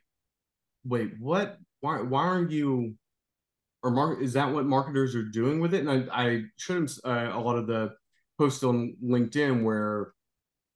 [0.84, 1.58] wait, what?
[1.82, 2.02] Why?
[2.02, 2.96] Why aren't you?
[3.84, 4.24] Or market?
[4.24, 5.86] Is that what marketers are doing with it?
[5.86, 7.92] And I, I showed him uh, a lot of the
[8.38, 10.14] posts on LinkedIn where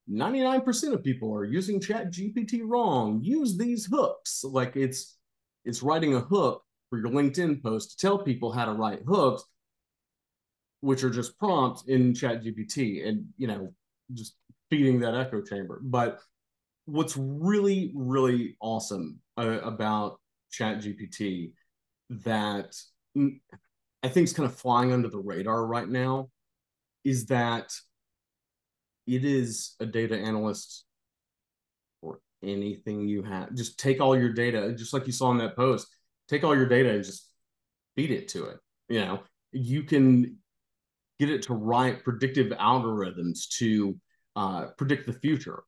[0.10, 5.18] 99% of people are using chat gpt wrong use these hooks like it's
[5.64, 9.46] it's writing a hook for your linkedin post to tell people how to write hooks
[10.84, 13.74] which are just prompts in chat gpt and you know
[14.14, 14.36] just
[14.70, 16.20] feeding that echo chamber but
[16.86, 20.20] what's really really awesome uh, about
[20.52, 21.52] chat gpt
[22.10, 22.76] that
[23.16, 26.30] i think is kind of flying under the radar right now
[27.04, 27.72] is that
[29.08, 30.86] it is a data analyst
[32.02, 33.54] or anything you have.
[33.54, 35.88] Just take all your data, just like you saw in that post,
[36.28, 37.30] take all your data and just
[37.96, 38.58] feed it to it.
[38.90, 39.20] You know,
[39.52, 40.38] you can
[41.20, 43.96] get it to write predictive algorithms to
[44.36, 45.64] uh, predict the future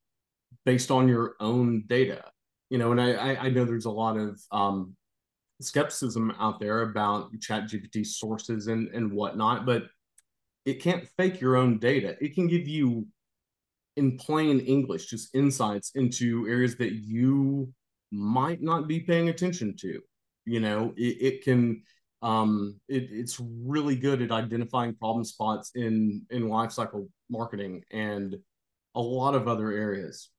[0.66, 2.24] based on your own data.
[2.70, 4.96] You know, and I, I know there's a lot of um,
[5.62, 9.84] skepticism out there about chat gpt sources and, and whatnot but
[10.66, 13.08] it can't fake your own data it can give you
[13.98, 17.72] in plain English, just insights into areas that you
[18.12, 20.02] might not be paying attention to.
[20.46, 21.84] You know, it, it can
[22.26, 28.36] um, it, it's really good at identifying problem spots in in lifecycle marketing and
[28.96, 30.30] a lot of other areas.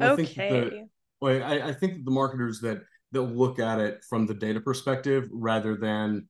[0.00, 0.24] I okay.
[0.24, 0.88] Think the,
[1.20, 2.80] well, I, I think that the marketers that
[3.12, 6.28] that look at it from the data perspective rather than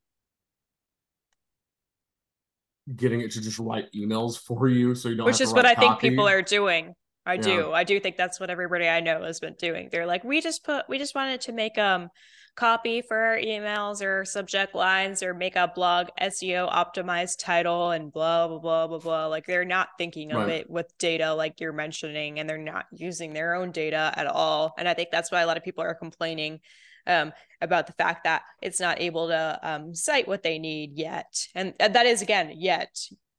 [2.95, 5.75] getting it to just write emails for you so you don't which is what i
[5.75, 5.89] copy.
[5.89, 6.95] think people are doing
[7.25, 7.41] i yeah.
[7.41, 10.41] do i do think that's what everybody i know has been doing they're like we
[10.41, 12.09] just put we just wanted to make um
[12.57, 18.13] copy for our emails or subject lines or make a blog seo optimized title and
[18.13, 20.61] blah blah blah blah blah like they're not thinking of right.
[20.61, 24.75] it with data like you're mentioning and they're not using their own data at all
[24.79, 26.59] and i think that's why a lot of people are complaining
[27.07, 31.47] um, about the fact that it's not able to um, cite what they need yet.
[31.55, 32.99] And that is, again, yet.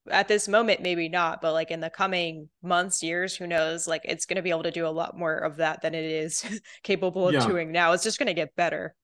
[0.09, 3.89] At this moment, maybe not, but like in the coming months, years, who knows?
[3.89, 6.05] Like it's going to be able to do a lot more of that than it
[6.05, 7.45] is capable of yeah.
[7.45, 7.91] doing now.
[7.91, 8.95] It's just going to get better.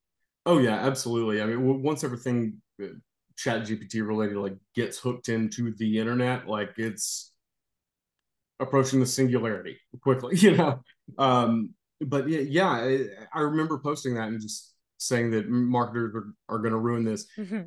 [0.46, 1.42] Oh, yeah, absolutely.
[1.42, 2.88] I mean, once everything uh,
[3.36, 7.32] chat gpt related like gets hooked into the internet like it's
[8.60, 10.80] approaching the singularity quickly you know
[11.18, 11.74] um
[12.06, 16.60] but yeah, yeah, I, I, remember posting that and just saying that marketers are, are
[16.60, 17.28] going to ruin this.
[17.38, 17.62] Mm-hmm.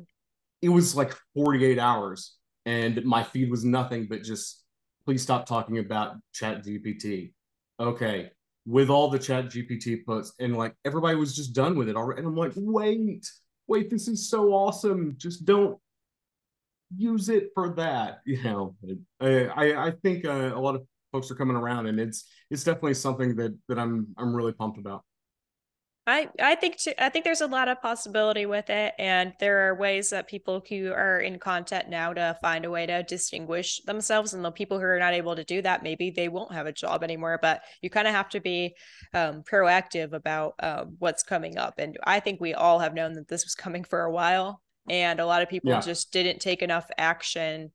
[0.61, 4.63] It was like 48 hours, and my feed was nothing but just
[5.05, 7.33] please stop talking about Chat GPT.
[7.79, 8.31] Okay,
[8.67, 12.19] with all the Chat GPT posts, and like everybody was just done with it already.
[12.19, 13.25] And I'm like, wait,
[13.65, 15.15] wait, this is so awesome.
[15.17, 15.79] Just don't
[16.95, 18.19] use it for that.
[18.25, 18.75] You know,
[19.21, 22.65] I I, I think uh, a lot of folks are coming around, and it's it's
[22.65, 25.03] definitely something that that I'm I'm really pumped about.
[26.07, 29.67] I I think too, I think there's a lot of possibility with it, and there
[29.67, 33.81] are ways that people who are in content now to find a way to distinguish
[33.81, 34.33] themselves.
[34.33, 36.71] And the people who are not able to do that, maybe they won't have a
[36.71, 37.37] job anymore.
[37.41, 38.73] But you kind of have to be
[39.13, 41.73] um, proactive about uh, what's coming up.
[41.77, 45.19] And I think we all have known that this was coming for a while, and
[45.19, 45.81] a lot of people yeah.
[45.81, 47.73] just didn't take enough action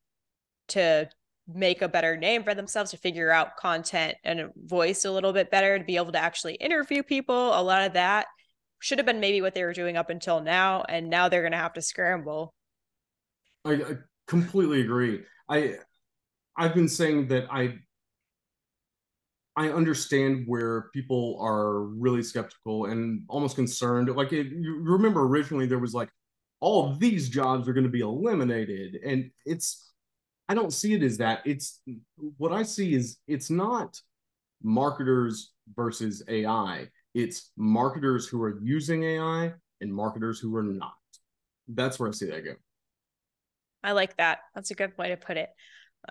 [0.69, 1.07] to
[1.49, 5.51] make a better name for themselves to figure out content and voice a little bit
[5.51, 8.27] better to be able to actually interview people a lot of that
[8.79, 11.53] should have been maybe what they were doing up until now and now they're going
[11.53, 12.55] to have to scramble
[13.65, 15.77] I, I completely agree i
[16.57, 17.75] i've been saying that i
[19.55, 24.09] I understand where people are really skeptical and almost concerned.
[24.09, 26.09] Like, it, you remember originally there was like,
[26.61, 29.92] all these jobs are going to be eliminated, and it's
[30.53, 31.41] I don't see it as that.
[31.47, 31.81] It's
[32.37, 33.99] what I see is it's not
[34.63, 36.89] marketers versus AI.
[37.15, 40.93] It's marketers who are using AI and marketers who are not.
[41.69, 42.53] That's where I see that go.
[43.83, 44.41] I like that.
[44.55, 45.49] That's a good way to put it.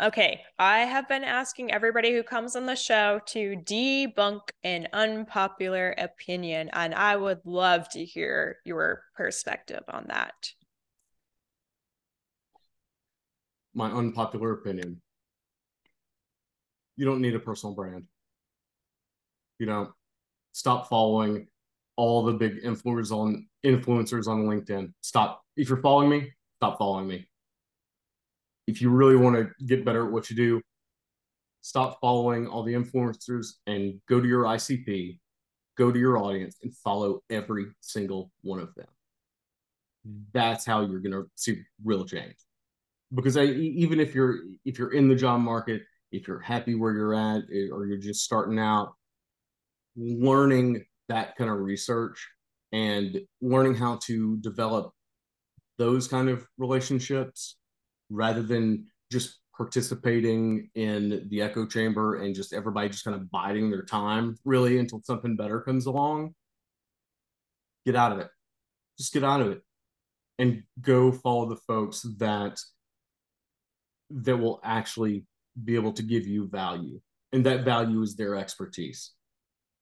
[0.02, 5.94] Okay, I have been asking everybody who comes on the show to debunk an unpopular
[6.00, 10.34] opinion, and I would love to hear your perspective on that.
[13.74, 15.02] My unpopular opinion.
[16.96, 18.06] You don't need a personal brand.
[19.60, 19.94] You know,
[20.52, 21.48] stop following
[21.96, 24.94] all the big influencers on influencers on LinkedIn.
[25.02, 25.44] Stop.
[25.56, 27.28] If you're following me, stop following me.
[28.68, 30.62] if you really want to get better at what you do,
[31.62, 35.20] stop following all the influencers and go to your ICP,
[35.78, 38.88] go to your audience and follow every single one of them.
[40.06, 40.22] Hmm.
[40.34, 42.36] That's how you're going to see real change.
[43.14, 45.82] Because I, even if you're if you're in the job market,
[46.12, 48.94] if you're happy where you're at, eh, or you're just starting out,
[49.96, 52.30] learning that kind of research
[52.72, 54.94] and learning how to develop
[55.78, 57.58] those kind of relationships
[58.10, 63.70] rather than just participating in the echo chamber and just everybody just kind of biding
[63.70, 66.34] their time really until something better comes along
[67.86, 68.30] get out of it.
[68.98, 69.62] Just get out of it
[70.38, 72.60] and go follow the folks that
[74.14, 75.24] that will actually
[75.64, 77.00] be able to give you value
[77.34, 79.12] and that value is their expertise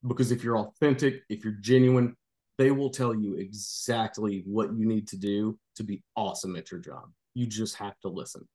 [0.08, 2.16] because if you're authentic if you're genuine
[2.58, 6.80] they will tell you exactly what you need to do to be awesome at your
[6.80, 8.48] job you just have to listen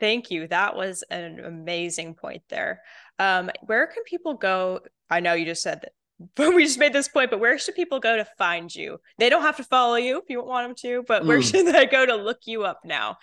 [0.00, 0.48] Thank you.
[0.48, 2.82] That was an amazing point there.
[3.18, 4.80] Um, where can people go?
[5.08, 5.92] I know you just said that,
[6.34, 8.98] but we just made this point, but where should people go to find you?
[9.18, 11.50] They don't have to follow you if you want them to, but where mm.
[11.50, 13.16] should they go to look you up now?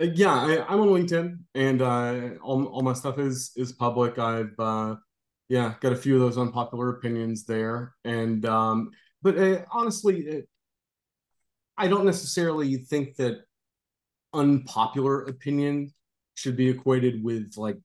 [0.00, 4.18] Yeah, I, am on LinkedIn and uh, all, all my stuff is is public.
[4.18, 4.96] I've uh,
[5.48, 8.90] yeah got a few of those unpopular opinions there, and um,
[9.22, 10.48] but uh, honestly, it,
[11.76, 13.42] I don't necessarily think that
[14.34, 15.92] unpopular opinion
[16.34, 17.78] should be equated with like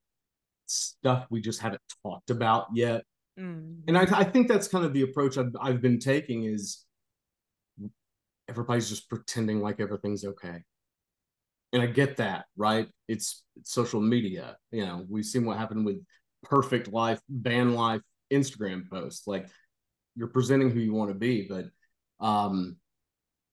[0.68, 3.04] stuff we just haven't talked about yet.
[3.40, 3.80] Mm.
[3.88, 6.86] And I, I think that's kind of the approach I've, I've been taking is
[8.48, 10.64] everybody's just pretending like everything's okay.
[11.74, 12.88] And I get that, right?
[13.08, 14.58] It's, it's social media.
[14.72, 15.98] You know, we've seen what happened with
[16.44, 18.02] perfect life, van life
[18.32, 19.28] Instagram posts.
[19.28, 19.48] Like
[20.16, 21.66] you're presenting who you want to be, but
[22.26, 22.78] um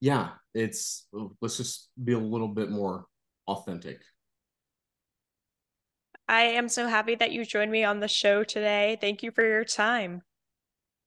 [0.00, 1.06] yeah, it's
[1.40, 3.06] let's just be a little bit more
[3.46, 4.00] authentic.
[6.28, 8.96] I am so happy that you joined me on the show today.
[9.00, 10.22] Thank you for your time.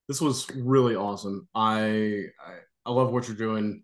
[0.06, 1.48] This was really awesome.
[1.54, 2.54] I I,
[2.86, 3.82] I love what you're doing.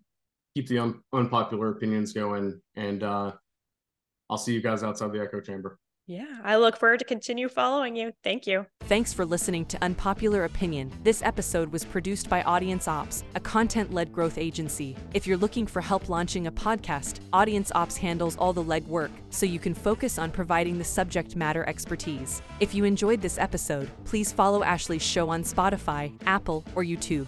[0.55, 3.31] Keep the un- unpopular opinions going, and uh,
[4.29, 5.79] I'll see you guys outside the echo chamber.
[6.07, 8.11] Yeah, I look forward to continue following you.
[8.23, 8.65] Thank you.
[8.81, 10.91] Thanks for listening to Unpopular Opinion.
[11.03, 14.97] This episode was produced by Audience Ops, a content led growth agency.
[15.13, 19.45] If you're looking for help launching a podcast, Audience Ops handles all the legwork so
[19.45, 22.41] you can focus on providing the subject matter expertise.
[22.59, 27.27] If you enjoyed this episode, please follow Ashley's show on Spotify, Apple, or YouTube.